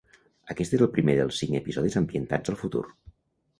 [0.53, 2.85] Aquest és el primer dels cinc episodis ambientats al futur.